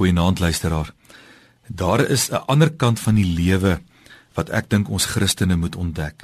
[0.00, 0.94] Goeienaand luisteraar.
[1.66, 3.80] Daar is 'n ander kant van die lewe
[4.32, 6.22] wat ek dink ons Christene moet ontdek.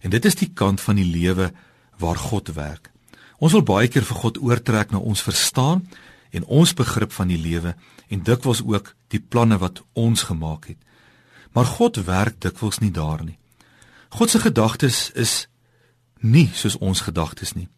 [0.00, 1.52] En dit is die kant van die lewe
[1.98, 2.90] waar God werk.
[3.38, 5.88] Ons wil baie keer vir God oortrek na ons verstaan
[6.30, 7.76] en ons begrip van die lewe
[8.08, 10.78] en dikwels ook die planne wat ons gemaak het.
[11.52, 13.38] Maar God werk dikwels nie daar nie.
[14.08, 15.48] God se gedagtes is
[16.20, 17.68] nie soos ons gedagtes nie.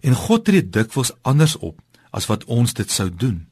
[0.00, 1.80] En God tree dikwels anders op
[2.10, 3.48] as wat ons dit sou doen.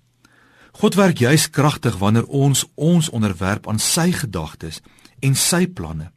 [0.77, 4.83] God werk juis kragtig wanneer ons ons onderwerp aan sy gedagtes
[5.25, 6.11] en sy planne.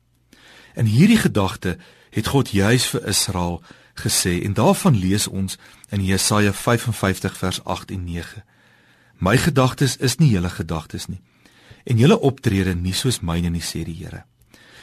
[0.76, 1.78] In hierdie gedagte
[2.12, 3.62] het God juis vir Israel
[3.96, 5.56] gesê en daarvan lees ons
[5.96, 8.44] in Jesaja 55 vers 8 en 9.
[9.24, 11.22] My gedagtes is nie julle gedagtes nie
[11.88, 14.26] en julle optrede nie soos myne nie sê die Here.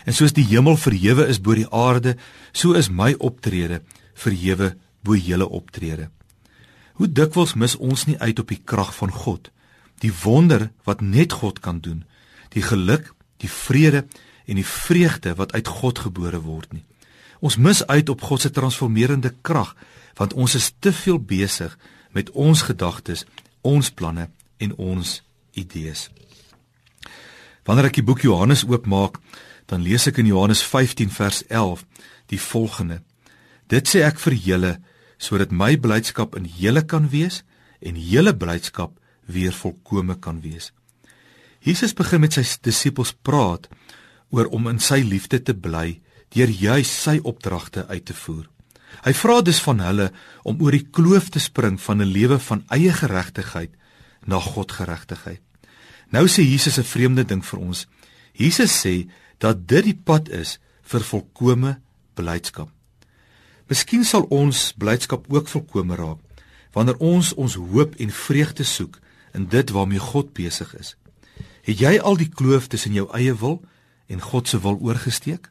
[0.09, 2.17] En soos die hemel verhewe is bo die aarde,
[2.53, 3.83] so is my optrede
[4.15, 4.73] verhewe
[5.05, 6.09] bo julle optrede.
[6.97, 9.53] Hoe dikwels mis ons nie uit op die krag van God
[10.05, 12.05] die wonder wat net God kan doen,
[12.53, 13.13] die geluk,
[13.43, 14.07] die vrede
[14.47, 16.85] en die vreugde wat uit God gebore word nie.
[17.41, 19.75] Ons mis uit op God se transformerende krag
[20.17, 21.75] want ons is te veel besig
[22.17, 23.27] met ons gedagtes,
[23.61, 25.11] ons planne en ons
[25.53, 26.07] idees.
[27.69, 29.19] Wanneer ek die boek Johannes oopmaak,
[29.69, 31.83] dan lees ek in Johannes 15 vers 11
[32.33, 33.03] die volgende:
[33.69, 34.73] Dit sê ek vir julle
[35.19, 37.43] sodat my blydskap in julle kan wees
[37.81, 38.95] en julle blydskap
[39.27, 40.73] weer volkome kan wees.
[41.61, 43.69] Jesus begin met sy disippels praat
[44.31, 46.01] oor om in sy liefde te bly
[46.35, 48.47] deur juis sy opdragte uit te voer.
[49.05, 50.11] Hy vra dus van hulle
[50.47, 53.73] om oor die kloof te spring van 'n lewe van eie geregtigheid
[54.27, 55.43] na God geregtigheid.
[56.11, 57.87] Nou sê Jesus 'n vreemde ding vir ons.
[58.33, 61.81] Jesus sê dat dit die pad is vir volkome
[62.15, 62.71] blydskap.
[63.69, 66.19] Miskien sal ons blydskap ook volkome raak
[66.73, 68.99] wanneer ons ons hoop en vreugde soek
[69.37, 70.95] in dit waarmee God besig is.
[71.67, 73.61] Het jy al die kloof tussen jou eie wil
[74.07, 75.51] en God se wil oorgesteek?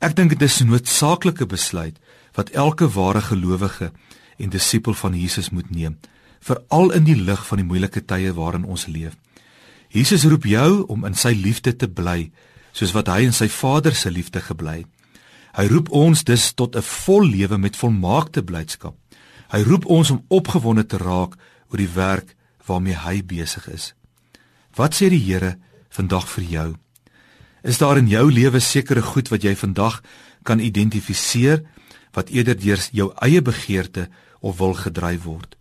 [0.00, 1.96] Ek dink dit is 'n noodsaaklike besluit
[2.34, 3.92] wat elke ware gelowige
[4.38, 5.98] en disipel van Jesus moet neem,
[6.40, 9.16] veral in die lig van die moeilike tye waarin ons leef.
[9.88, 12.30] Jesus roep jou om in sy liefde te bly,
[12.72, 14.86] soos wat hy in sy Vader se liefde gebly het.
[15.56, 18.94] Hy roep ons dus tot 'n vol lewe met volmaakte blydskap.
[19.48, 21.36] Hy roep ons om opgewonde te raak
[21.70, 22.35] oor die werk
[22.66, 23.94] waarmee hy besig is.
[24.76, 25.56] Wat sê die Here
[25.88, 26.68] vandag vir jou?
[27.62, 30.02] Is daar in jou lewe sekere goed wat jy vandag
[30.46, 31.64] kan identifiseer
[32.14, 34.08] wat eerder deur jou eie begeerte
[34.40, 35.56] of wil gedryf word?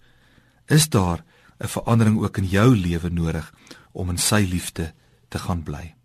[0.68, 1.24] Is daar
[1.60, 3.54] 'n verandering ook in jou lewe nodig
[3.92, 4.94] om in sy liefde
[5.30, 5.96] te gaan bly?